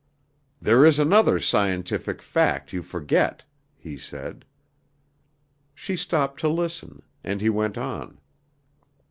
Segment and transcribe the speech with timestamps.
[0.59, 3.43] "There is another scientific fact you forget,"
[3.77, 4.45] he said.
[5.75, 8.17] She stopped to listen, and he went on.